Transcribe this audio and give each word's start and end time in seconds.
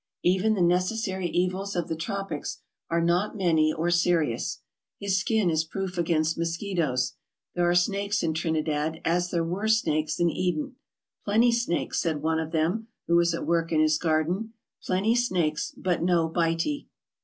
Even 0.23 0.55
the 0.55 0.63
necessary 0.63 1.27
evils 1.27 1.75
of 1.75 1.87
the 1.87 1.95
tropics 1.95 2.63
are 2.89 3.03
not 3.03 3.37
many 3.37 3.71
or 3.71 3.91
serious. 3.91 4.63
His 4.99 5.19
skin 5.19 5.51
is 5.51 5.63
proof 5.63 5.95
against 5.95 6.39
mosquitoes. 6.39 7.17
There 7.53 7.69
are 7.69 7.75
snakes 7.75 8.23
in 8.23 8.33
Trinidad 8.33 8.99
as 9.05 9.29
there 9.29 9.43
were 9.43 9.67
snakes 9.67 10.19
in 10.19 10.27
Eden." 10.31 10.75
Plenty 11.23 11.51
snakes, 11.51 11.99
''said 12.01 12.23
one 12.23 12.39
of 12.39 12.51
them 12.51 12.87
who 13.05 13.15
was 13.15 13.35
at 13.35 13.45
work 13.45 13.71
in 13.71 13.79
his 13.79 13.99
garden, 13.99 14.53
"plenty 14.83 15.13
snakes, 15.13 15.71
but 15.77 16.01
no 16.01 16.27
bitee. 16.27 16.87